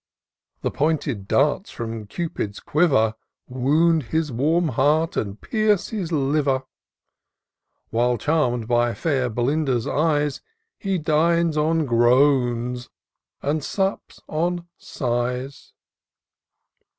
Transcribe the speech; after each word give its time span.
The 0.63 0.71
pointed 0.71 1.27
darts 1.27 1.69
from 1.69 2.07
Cupid's 2.07 2.59
quiver 2.59 3.13
Woimd 3.47 4.01
his 4.05 4.31
warm 4.31 4.69
heart, 4.69 5.15
and 5.15 5.39
pierce 5.39 5.89
his 5.89 6.11
liver; 6.11 6.63
While, 7.91 8.17
charm'd 8.17 8.67
by 8.67 8.95
fair 8.95 9.29
Belinda's 9.29 9.85
eyes. 9.85 10.41
He 10.79 10.97
dines 10.97 11.55
on 11.55 11.85
groans, 11.85 12.89
and 13.43 13.63
sups 13.63 14.19
on 14.27 14.67
sighs. 14.79 15.71